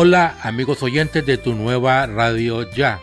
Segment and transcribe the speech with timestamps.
[0.00, 3.00] Hola amigos oyentes de tu nueva radio ya.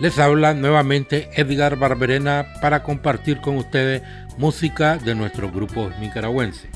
[0.00, 4.00] Les habla nuevamente Edgar Barberena para compartir con ustedes
[4.38, 6.70] música de nuestros grupos nicaragüenses.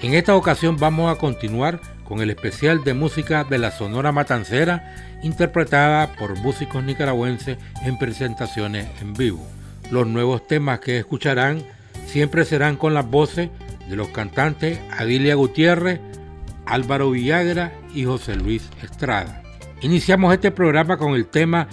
[0.00, 4.94] En esta ocasión vamos a continuar con el especial de música de la Sonora Matancera
[5.24, 9.44] interpretada por músicos nicaragüenses en presentaciones en vivo.
[9.90, 11.64] Los nuevos temas que escucharán
[12.06, 13.50] siempre serán con las voces
[13.88, 15.98] de los cantantes Adilia Gutiérrez,
[16.66, 19.42] Álvaro Villagra y José Luis Estrada.
[19.80, 21.68] Iniciamos este programa con el tema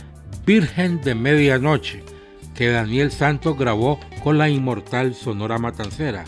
[0.46, 2.04] Virgen de Medianoche,
[2.56, 6.24] que Daniel Santos grabó con la inmortal Sonora Matancera.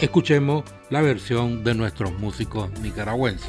[0.00, 3.48] Escuchemos la versión de nuestros músicos nicaragüenses.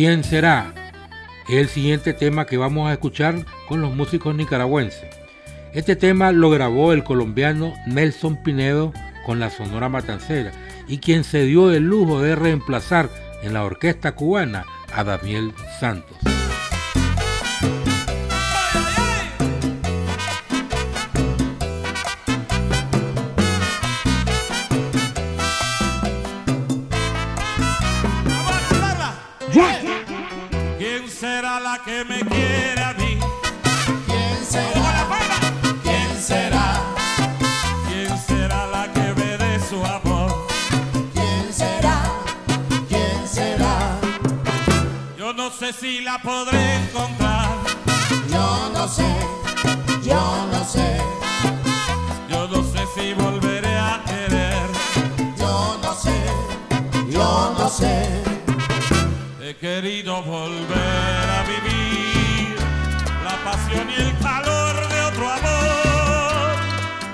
[0.00, 0.72] ¿Quién será?
[1.46, 5.04] Es el siguiente tema que vamos a escuchar con los músicos nicaragüenses.
[5.74, 8.94] Este tema lo grabó el colombiano Nelson Pinedo
[9.26, 10.52] con la Sonora Matancera
[10.88, 13.10] y quien se dio el lujo de reemplazar
[13.42, 16.29] en la orquesta cubana a Daniel Santos.
[46.12, 47.48] La podré encontrar.
[48.34, 49.10] Yo no sé,
[50.02, 50.22] yo
[50.52, 50.88] no sé,
[52.30, 54.66] Yo no sé si volveré a querer.
[55.42, 56.18] yo no sé,
[57.16, 57.94] yo no sé.
[59.40, 62.56] He querido volver a vivir
[63.26, 66.50] la pasión y el calor de otro amor,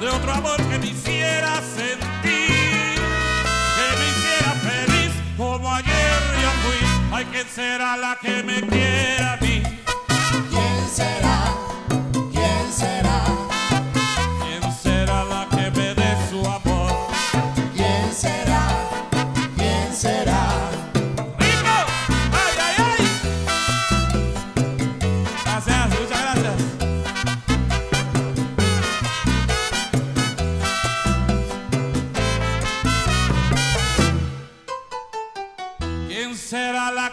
[0.01, 2.97] de otro amor que me hiciera sentir,
[3.77, 6.81] que me hiciera feliz como ayer yo fui.
[7.13, 8.75] Ay, ¿quién será la que me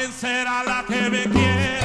[0.00, 1.79] Ay, ¿quién será la que me quiera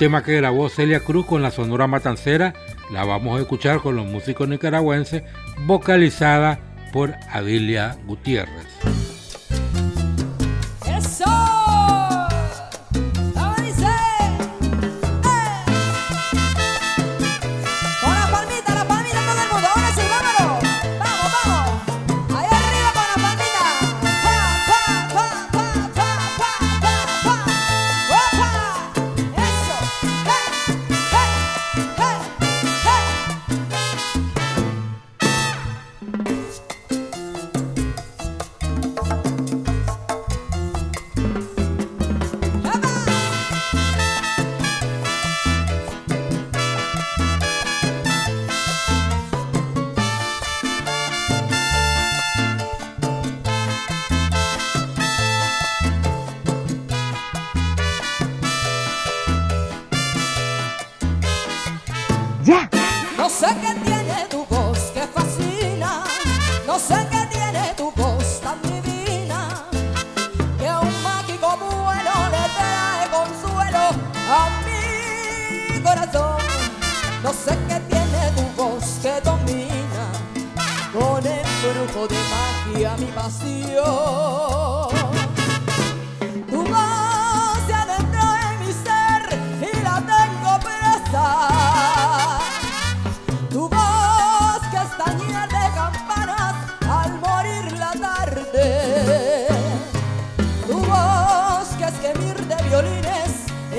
[0.00, 2.54] tema que grabó Celia Cruz con la Sonora Matancera.
[2.90, 5.24] La vamos a escuchar con los músicos nicaragüenses,
[5.66, 6.58] vocalizada
[6.90, 8.99] por Adilia Gutiérrez.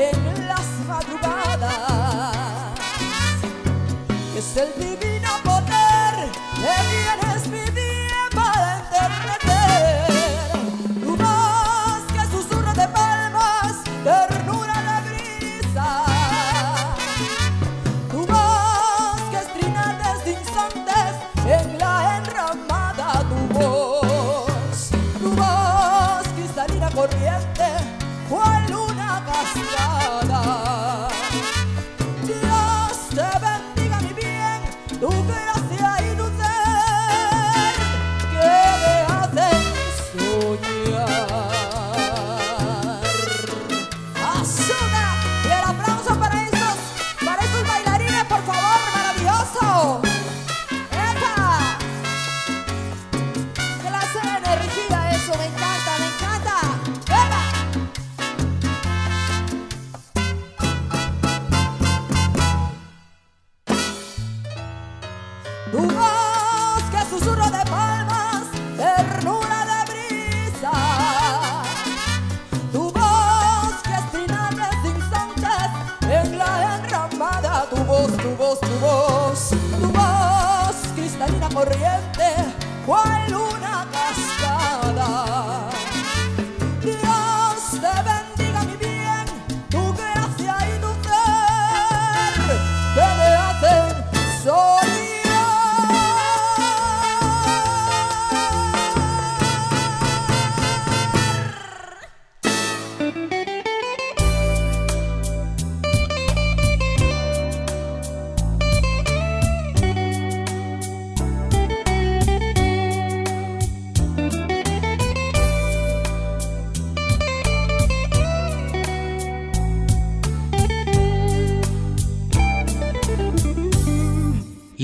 [0.01, 0.40] head.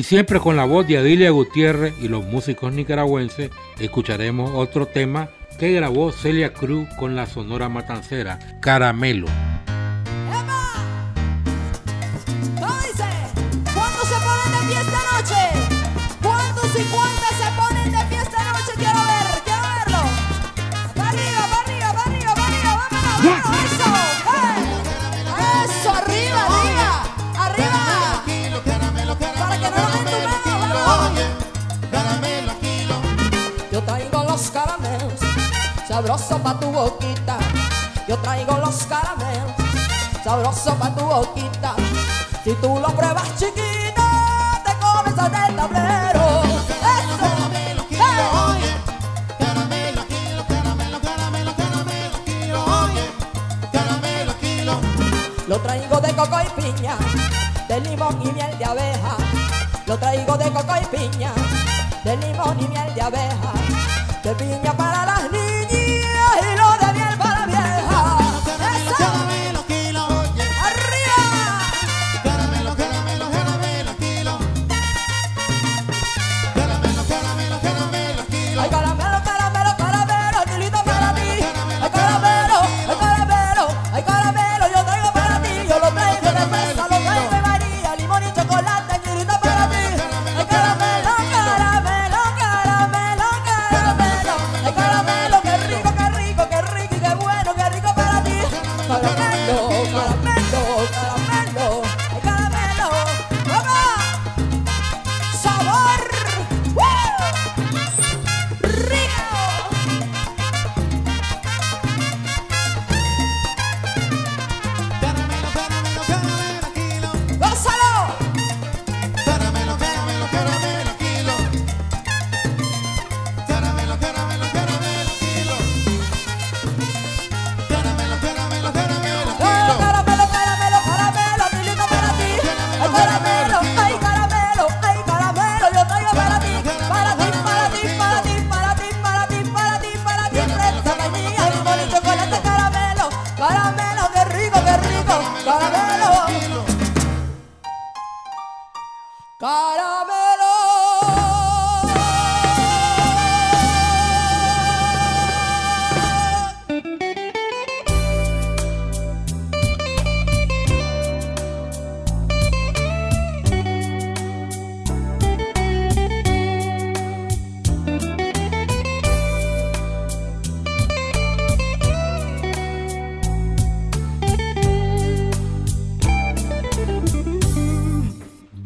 [0.07, 5.27] siempre con la voz de Adilia Gutiérrez y los músicos nicaragüenses escucharemos otro tema
[5.59, 9.27] que grabó Celia Cruz con la Sonora Matancera, Caramelo.
[58.67, 59.17] abeja,
[59.85, 61.31] lo traigo de coco y piña,
[62.03, 63.53] de limón y miel de abeja,
[64.23, 64.66] de piña.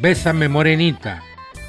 [0.01, 1.21] Bésame Morenita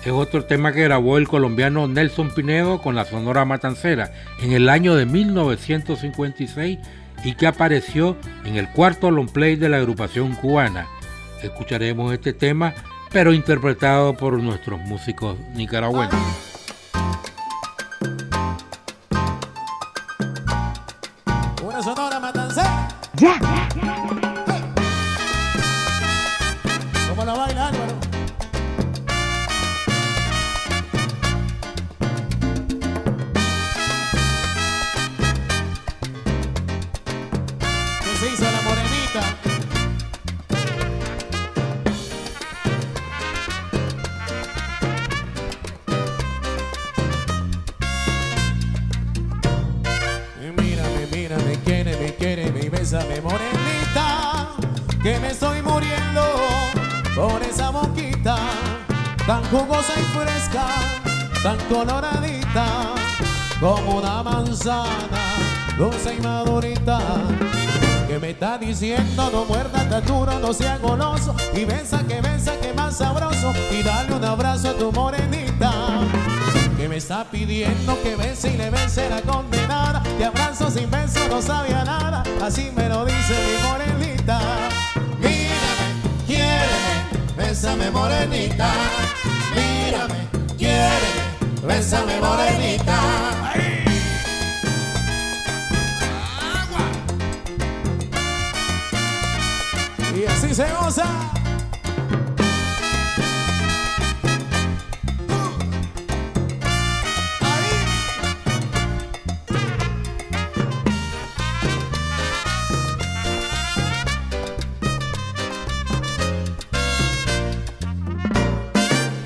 [0.06, 4.10] es otro tema que grabó el colombiano Nelson Pinedo con la Sonora Matancera
[4.40, 6.78] en el año de 1956
[7.24, 10.88] y que apareció en el cuarto long play de la agrupación cubana.
[11.42, 12.72] Escucharemos este tema,
[13.12, 16.51] pero interpretado por nuestros músicos nicaragüenses.
[68.72, 73.52] Diciendo no muerda tan duro, no sea goloso Y besa que besa que más sabroso
[73.70, 76.00] Y dale un abrazo a tu morenita
[76.78, 81.20] Que me está pidiendo que bese y le bese la condenada Te abrazo sin beso,
[81.28, 84.40] no sabía nada Así me lo dice mi morenita
[85.18, 85.86] Mírame,
[86.26, 88.72] quiéreme, bésame morenita
[89.54, 93.61] Mírame, quiéreme, bésame morenita
[100.22, 101.04] Y así se goza.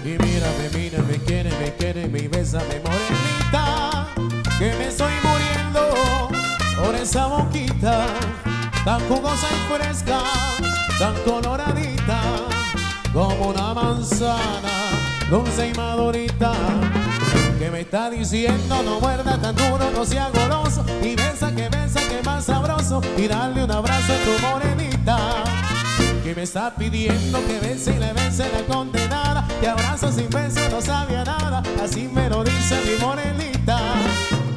[0.03, 4.07] Y mírame, mírame, quiéreme, quiéreme y bésame morenita
[4.59, 6.31] Que me estoy muriendo
[6.83, 8.07] por esa boquita
[8.87, 10.21] Tan jugosa y fresca,
[10.99, 12.21] tan coloradita
[13.13, 14.91] Como una manzana,
[15.31, 16.53] dulce y madurita
[17.59, 22.01] Que me está diciendo no muerda tan duro, no sea goloso Y besa que besa
[22.09, 25.19] que más sabroso Y dale un abrazo a tu morenita
[26.23, 30.59] que me está pidiendo que bese y le bese la condenada Que abrazo sin beso
[30.73, 33.79] no sabía nada Así me lo dice mi morenita.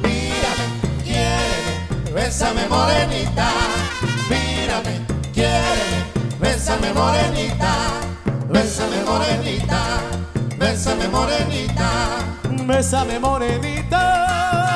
[0.02, 0.66] Mírame,
[1.04, 3.50] quiéreme, bésame morenita.
[4.28, 5.99] Mírame, quiéreme,
[6.50, 7.72] bésame morenita.
[8.52, 9.82] Bésame morenita,
[10.58, 11.90] bésame morenita.
[12.66, 14.69] Bésame morenita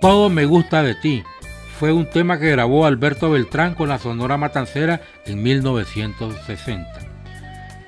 [0.00, 1.24] Todo me gusta de ti.
[1.78, 6.90] Fue un tema que grabó Alberto Beltrán con la Sonora Matancera en 1960.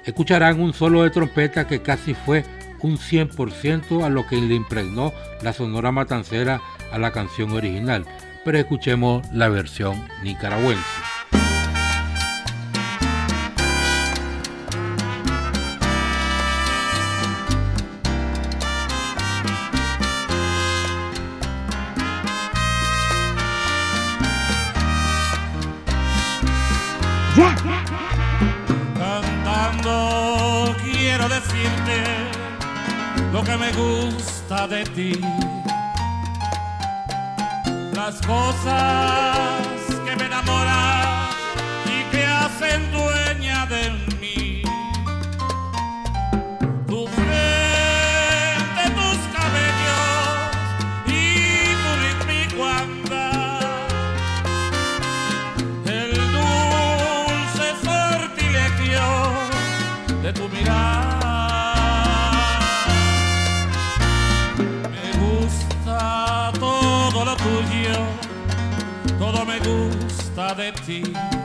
[0.05, 2.45] Escucharán un solo de trompeta que casi fue
[2.81, 8.05] un 100% a lo que le impregnó la Sonora Matancera a la canción original,
[8.45, 11.02] pero escuchemos la versión nicaragüense.
[33.33, 35.13] Lo que me gusta de ti.
[37.95, 39.67] Las cosas
[40.05, 41.31] que me enamoran
[41.87, 44.22] y que hacen dueña de mí.
[70.35, 71.42] Gusta de ti.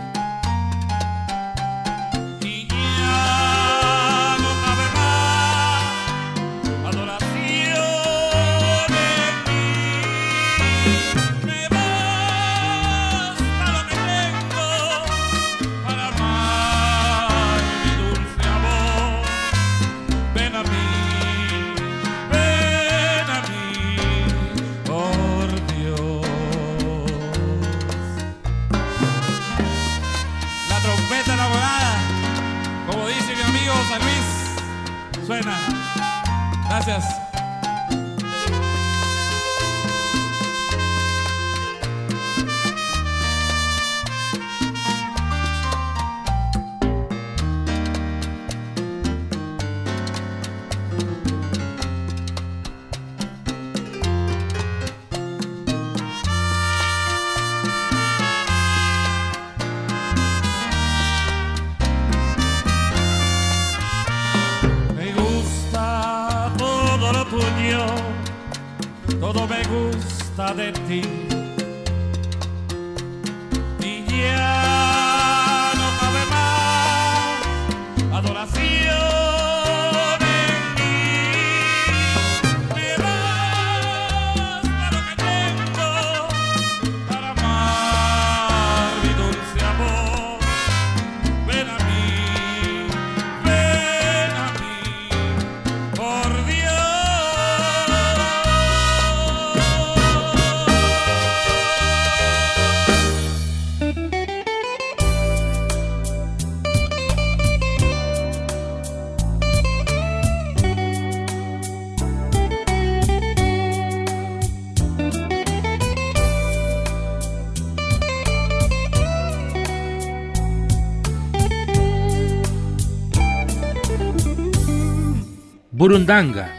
[125.88, 126.52] Burundanga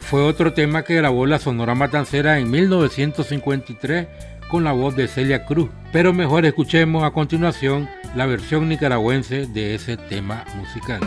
[0.00, 4.06] fue otro tema que grabó la Sonora Matancera en 1953
[4.48, 5.68] con la voz de Celia Cruz.
[5.92, 11.00] Pero mejor escuchemos a continuación la versión nicaragüense de ese tema musical.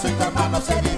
[0.00, 0.89] se calmar no sería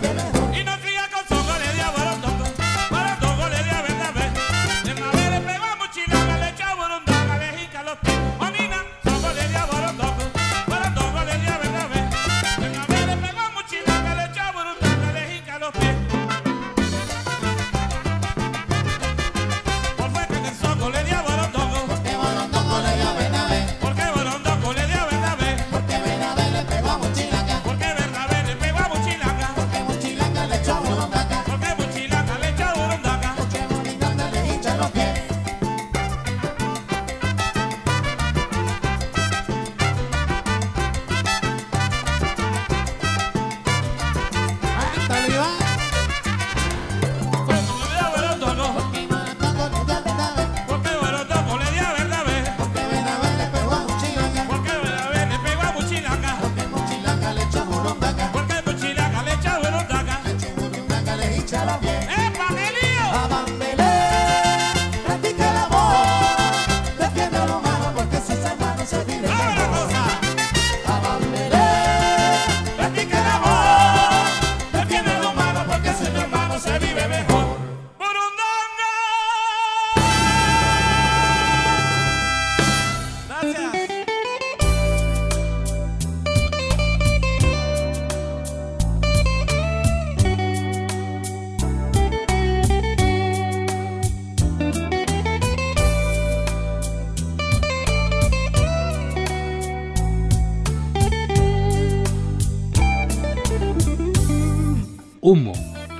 [105.24, 105.52] Humo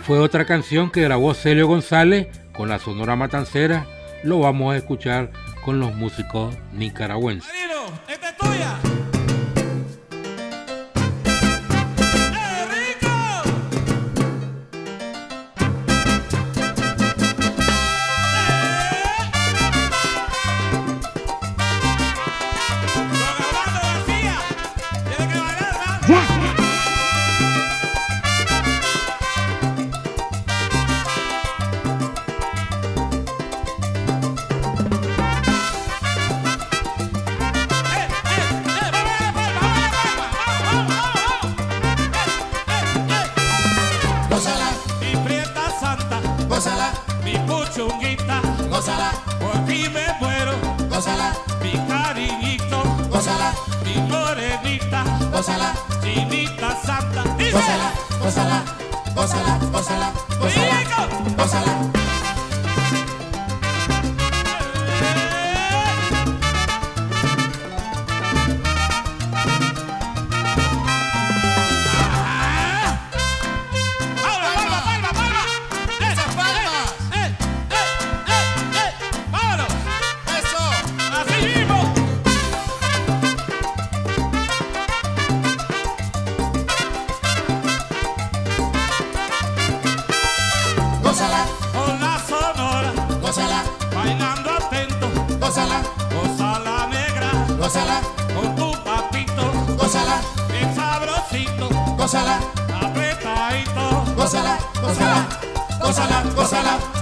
[0.05, 3.87] fue otra canción que grabó Celio González con la Sonora Matancera.
[4.25, 5.31] Lo vamos a escuchar
[5.65, 7.49] con los músicos nicaragüenses.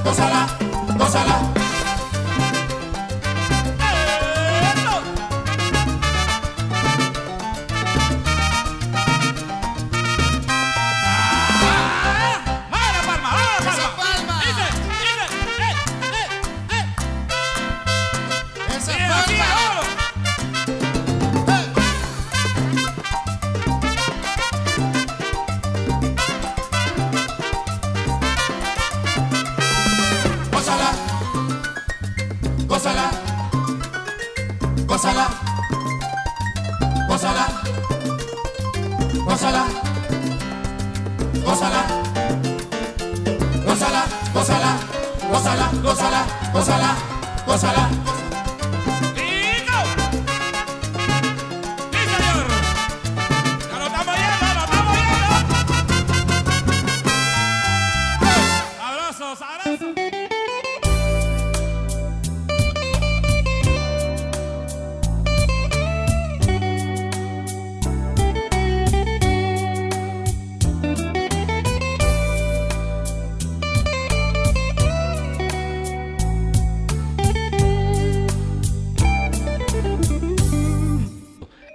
[0.04, 0.46] gózala,
[0.98, 1.59] gózala.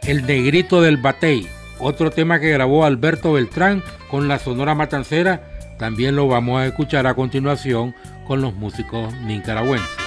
[0.07, 1.47] El Negrito del Batey,
[1.79, 5.41] otro tema que grabó Alberto Beltrán con la Sonora Matancera,
[5.79, 7.95] también lo vamos a escuchar a continuación
[8.27, 10.04] con los músicos nicaragüenses.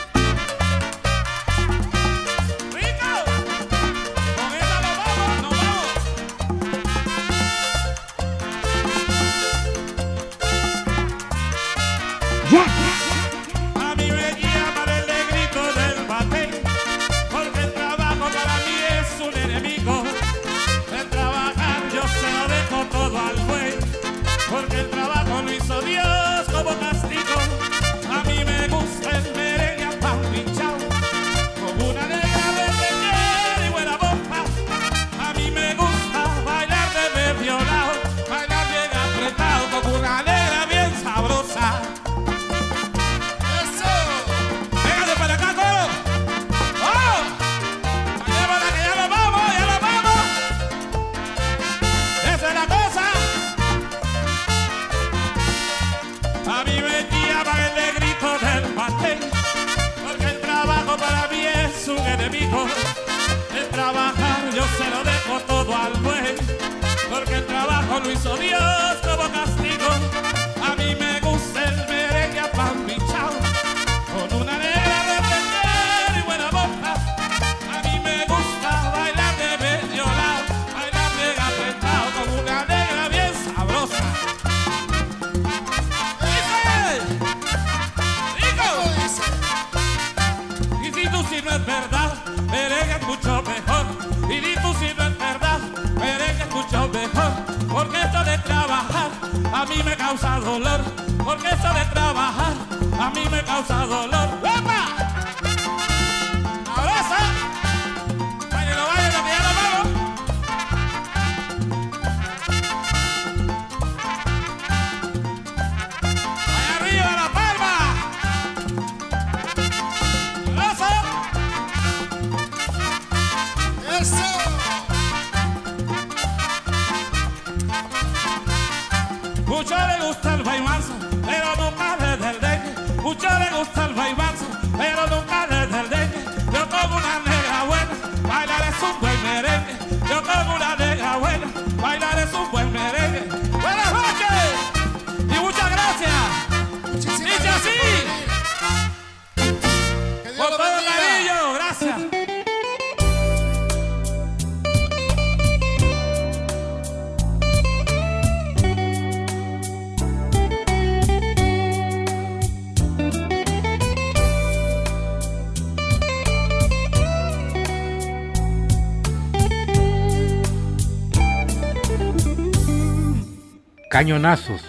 [173.98, 174.60] Cañonazos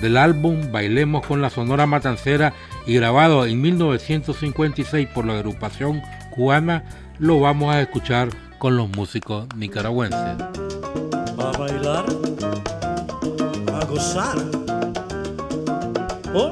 [0.00, 2.54] del álbum Bailemos con la Sonora Matancera
[2.86, 6.82] y grabado en 1956 por la agrupación cubana,
[7.20, 10.18] lo vamos a escuchar con los músicos nicaragüenses.
[10.18, 12.04] A bailar,
[13.80, 14.38] a gozar.
[16.34, 16.50] ¿oh?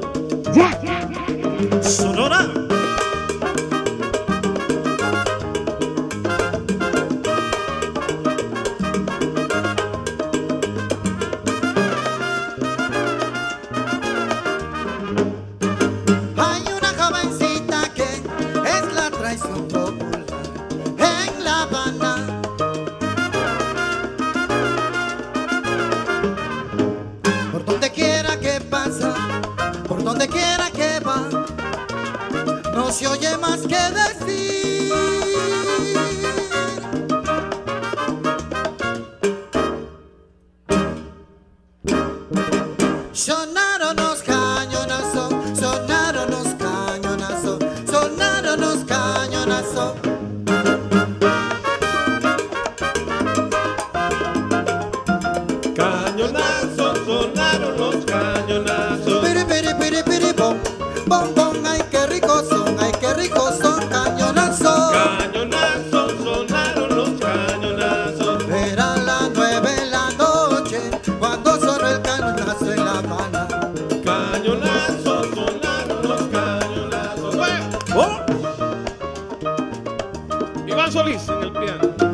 [80.91, 82.06] Solís en el piano.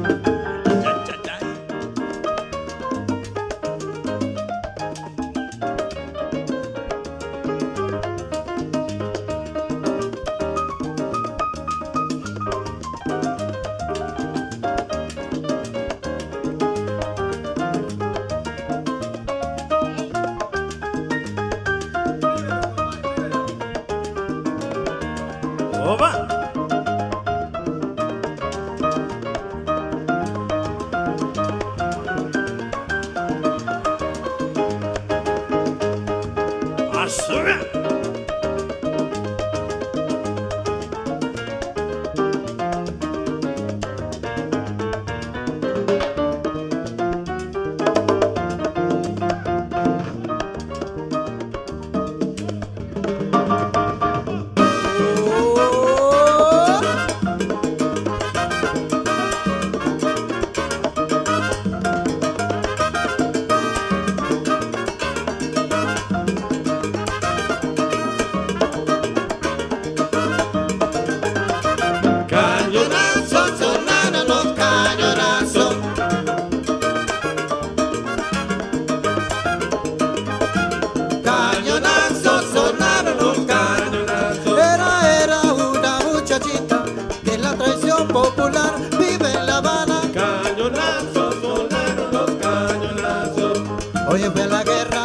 [94.07, 95.02] Oye, fue la guerra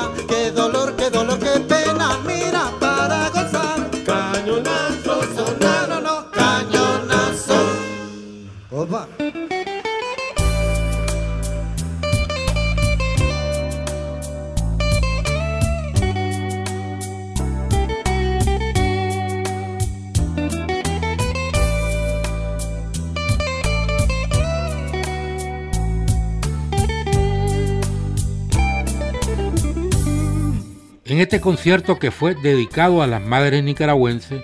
[31.18, 34.40] En este concierto que fue dedicado a las madres nicaragüenses,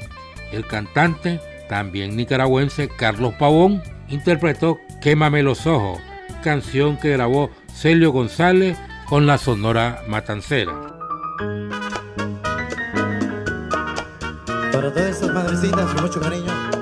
[0.50, 6.00] el cantante, también nicaragüense, Carlos Pavón, interpretó Quémame los ojos,
[6.42, 8.76] canción que grabó Celio González
[9.08, 10.72] con la Sonora Matancera.
[14.72, 16.73] Para todas esas madrecitas, mucho cariño.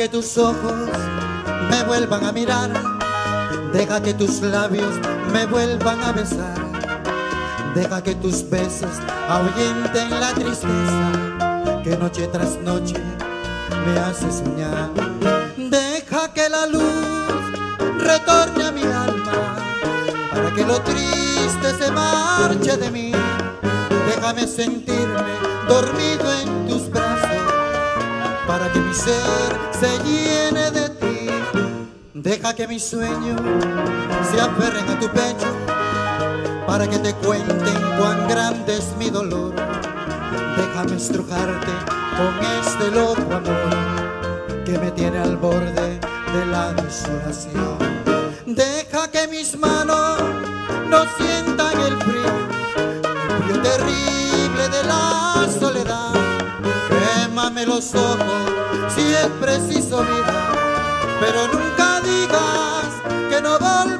[0.00, 0.88] Que tus ojos
[1.68, 2.70] me vuelvan a mirar,
[3.70, 4.94] deja que tus labios
[5.30, 6.54] me vuelvan a besar,
[7.74, 8.88] deja que tus besos
[9.28, 12.94] ahuyenten la tristeza que noche tras noche
[13.84, 14.88] me hace soñar.
[15.58, 17.42] Deja que la luz
[17.98, 19.32] retorne a mi alma
[20.30, 23.12] para que lo triste se marche de mí.
[24.06, 25.34] Déjame sentirme
[25.68, 27.09] dormido en tus brazos
[28.50, 31.30] para que mi ser se llene de ti.
[32.14, 33.40] Deja que mis sueños
[34.28, 35.50] se aferren a tu pecho
[36.66, 39.54] para que te cuenten cuán grande es mi dolor.
[40.56, 41.74] Déjame estrujarte
[42.18, 46.00] con este loco amor que me tiene al borde
[46.34, 47.78] de la desolación.
[48.46, 50.22] Deja que mis manos
[50.88, 52.32] no sientan el frío,
[53.30, 56.09] el frío terrible de la soledad
[57.50, 60.52] quémame los ojos si es preciso vida,
[61.20, 62.84] pero nunca digas
[63.28, 63.99] que no volverás.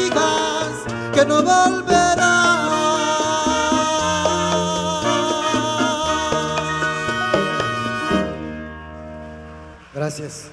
[1.21, 2.21] que no volverás.
[9.93, 10.51] Gracias.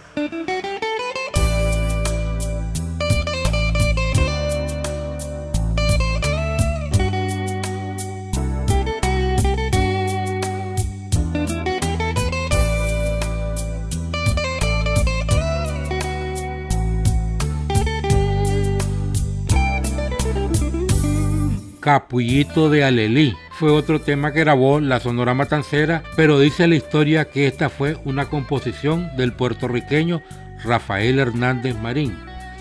[21.88, 27.30] Capullito de Alelí, fue otro tema que grabó la Sonora Matancera, pero dice la historia
[27.30, 30.20] que esta fue una composición del puertorriqueño
[30.62, 32.14] Rafael Hernández Marín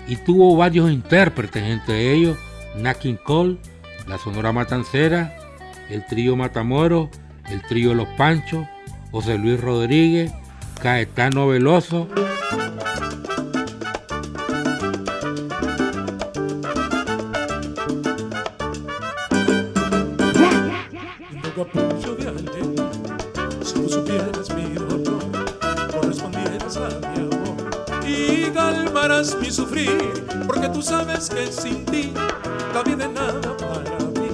[0.06, 2.38] y tuvo varios intérpretes, entre ellos
[2.78, 3.58] Nakin Cole,
[4.06, 5.36] la Sonora Matancera,
[5.90, 7.10] el trío Matamoros,
[7.50, 8.66] el trío Los Panchos,
[9.10, 10.32] José Luis Rodríguez,
[10.80, 12.08] Caetano Veloso.
[21.64, 22.76] Capullo de alguien,
[23.64, 25.18] si tú supieras mi dolor,
[25.90, 32.12] correspondieras a mi amor y calmarás mi sufrir, porque tú sabes que sin ti
[32.72, 34.28] la vida es nada para mí.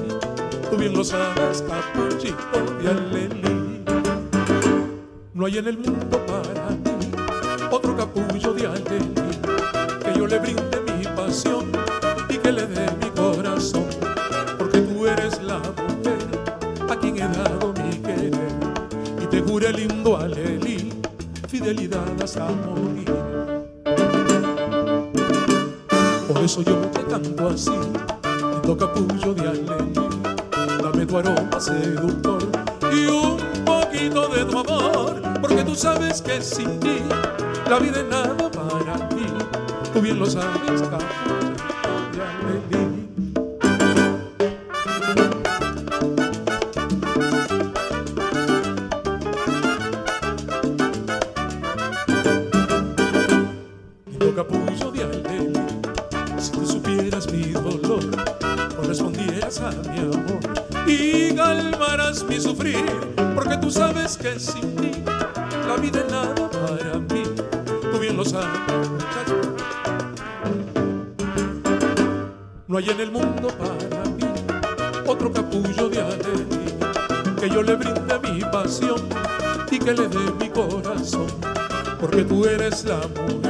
[0.70, 3.84] Tú bien lo sabes, capuchito de alelí.
[5.32, 7.10] No hay en el mundo para mí
[7.70, 9.14] otro capullo de alelí
[10.04, 11.72] que yo le brinde mi pasión
[12.28, 12.93] y que le dé
[19.54, 20.92] juré lindo alelí,
[21.46, 23.14] fidelidad hasta morir.
[26.26, 27.70] Por eso yo te canto así,
[28.64, 29.94] lindo capullo de alelí,
[30.82, 32.42] dame tu aroma seductor
[32.92, 36.98] y un poquito de tu amor, porque tú sabes que sin ti
[37.70, 39.26] la vida es nada para ti.
[39.92, 41.33] Tú bien lo sabes, capullo
[64.38, 64.90] sin ti
[65.66, 67.22] la vida es nada para mí.
[67.92, 68.48] Tú bien lo sabes.
[72.66, 74.24] No hay en el mundo para mí
[75.06, 76.74] otro capullo de alelí
[77.40, 79.00] que yo le brinde mi pasión
[79.70, 81.26] y que le dé mi corazón,
[82.00, 83.43] porque tú eres la mujer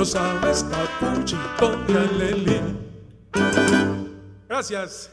[0.00, 2.60] Lo sabes, capuchito de alelí.
[4.48, 5.09] Gracias.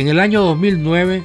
[0.00, 1.22] En el año 2009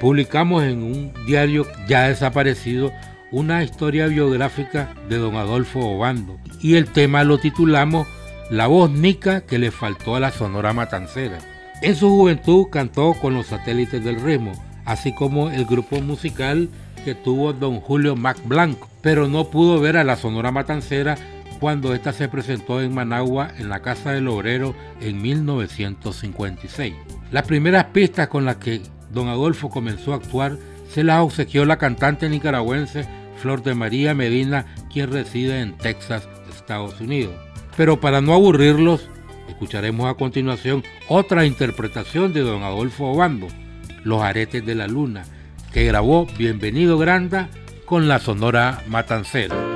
[0.00, 2.92] publicamos en un diario ya desaparecido
[3.32, 8.06] una historia biográfica de don Adolfo Obando y el tema lo titulamos
[8.50, 11.40] La voz nica que le faltó a la Sonora Matancera.
[11.82, 14.52] En su juventud cantó con los satélites del ritmo,
[14.84, 16.68] así como el grupo musical
[17.04, 21.16] que tuvo don Julio Mac Blanco, pero no pudo ver a la Sonora Matancera
[21.60, 26.94] cuando ésta se presentó en Managua en la Casa del Obrero en 1956.
[27.30, 30.56] Las primeras pistas con las que don Adolfo comenzó a actuar
[30.88, 33.06] se las obsequió la cantante nicaragüense
[33.40, 37.34] Flor de María Medina, quien reside en Texas, Estados Unidos.
[37.76, 39.08] Pero para no aburrirlos,
[39.48, 43.48] escucharemos a continuación otra interpretación de don Adolfo Obando,
[44.04, 45.24] Los aretes de la luna,
[45.72, 47.48] que grabó Bienvenido Granda
[47.84, 49.73] con la Sonora Matancera.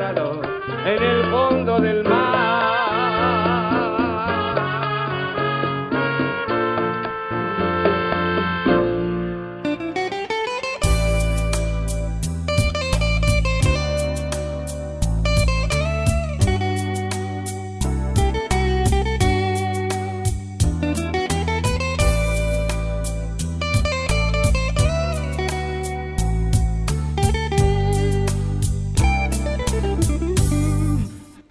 [0.00, 2.39] en el fondo del mar.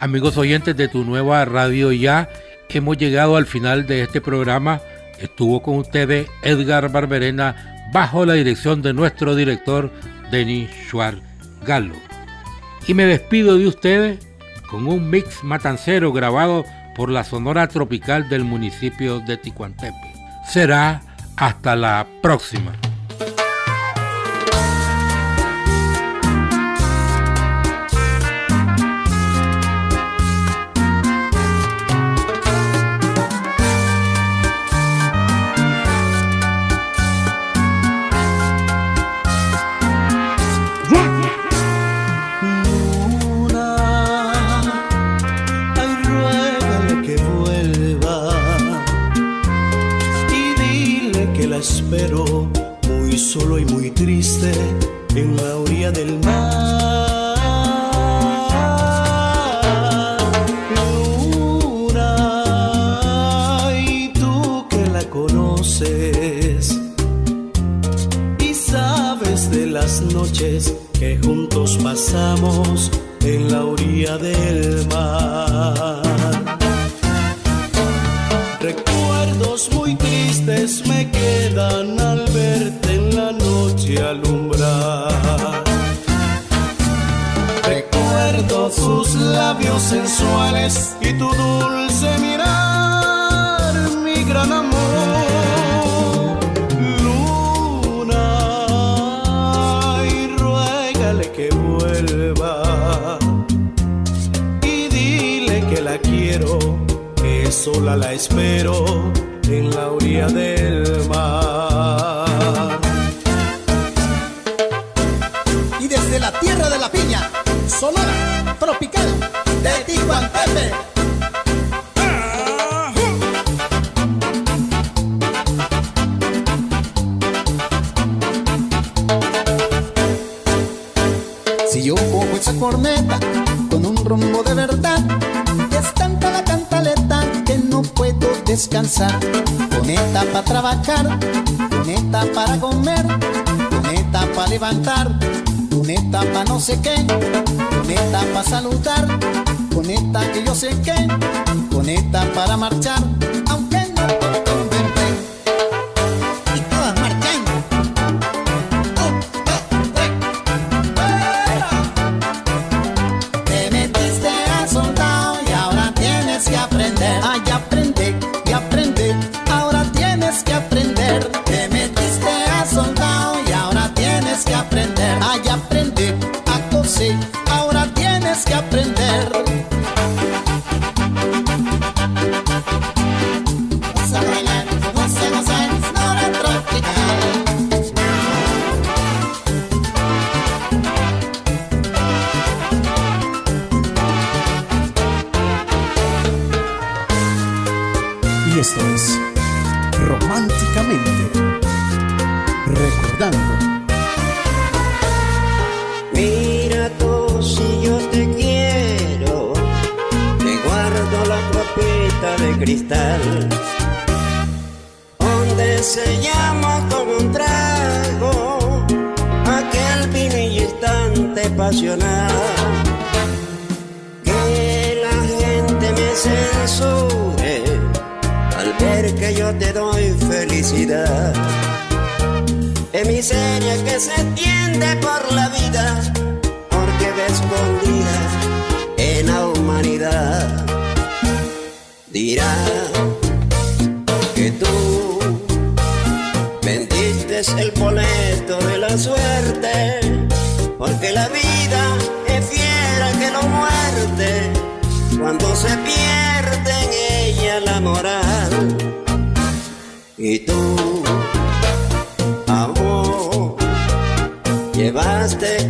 [0.09, 2.29] Amigos oyentes de tu nueva radio ya,
[2.69, 4.81] hemos llegado al final de este programa.
[5.19, 9.91] Estuvo con ustedes Edgar Barberena bajo la dirección de nuestro director
[10.31, 11.21] Denis Schwartz
[11.63, 11.93] Gallo
[12.87, 14.27] Y me despido de ustedes
[14.67, 20.15] con un mix matancero grabado por la Sonora Tropical del municipio de Ticuantepe.
[20.43, 21.03] Será
[21.37, 22.71] hasta la próxima.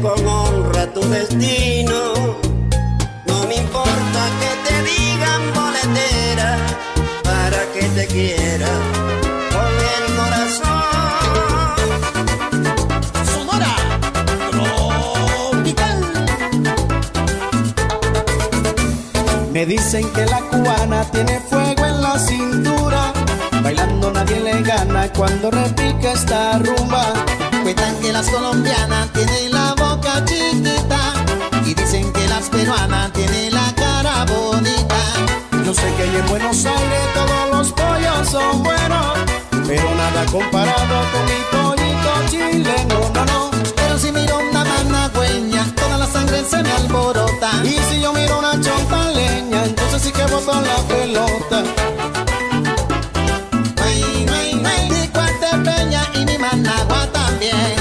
[0.01, 2.14] Con honra tu destino.
[3.26, 6.57] No me importa que te digan boletera
[7.24, 8.70] para que te quiera
[9.51, 10.82] con el corazón.
[13.34, 13.76] Sonora
[14.51, 15.99] Tropical.
[19.51, 23.12] Me dicen que la cubana tiene fuego en la cintura.
[23.62, 27.14] Bailando nadie le gana cuando repica esta rumba.
[28.20, 31.13] Las colombianas tienen la boca chiquita
[31.65, 34.97] y dicen que las peruanas tienen la cara bonita.
[35.65, 39.20] Yo sé que en Buenos Aires todos los pollos son buenos,
[39.65, 43.51] pero nada comparado con mi pollito chileno, no, no.
[43.78, 47.51] Pero si miro una managüeña, toda la sangre se me alborota.
[47.63, 51.63] Y si yo miro una chontaleña, entonces sí que boto la pelota.
[53.82, 57.78] Ay, ay, ay, mi cuartepeña y mi managua también.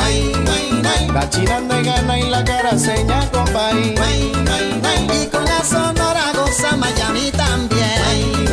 [1.19, 6.77] La china de gana y la cara seña, ay, ay, y con la sonora goza
[6.77, 8.47] Miami también.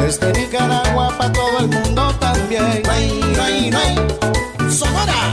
[0.00, 2.84] Desde Nicaragua pa' todo el mundo también.
[4.70, 5.32] Sonora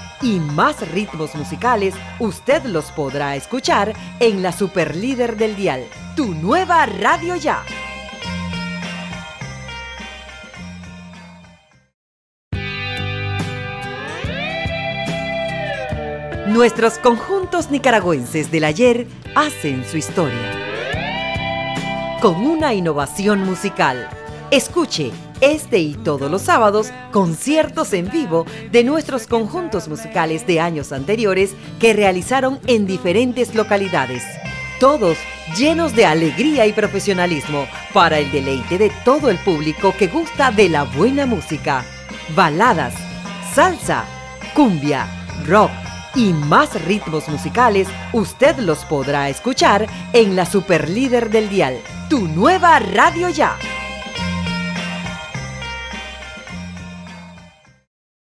[0.21, 5.83] y más ritmos musicales, usted los podrá escuchar en la Superlíder del Dial,
[6.15, 7.63] tu nueva radio ya.
[16.47, 20.59] Nuestros conjuntos nicaragüenses del ayer hacen su historia.
[22.21, 24.09] Con una innovación musical.
[24.51, 25.11] Escuche
[25.41, 31.55] este y todos los sábados conciertos en vivo de nuestros conjuntos musicales de años anteriores
[31.79, 34.23] que realizaron en diferentes localidades.
[34.79, 35.17] Todos
[35.57, 40.69] llenos de alegría y profesionalismo para el deleite de todo el público que gusta de
[40.69, 41.85] la buena música.
[42.35, 42.93] Baladas,
[43.53, 44.05] salsa,
[44.55, 45.07] cumbia,
[45.45, 45.71] rock
[46.15, 51.79] y más ritmos musicales, usted los podrá escuchar en la Superlíder del Dial,
[52.09, 53.57] tu nueva radio ya.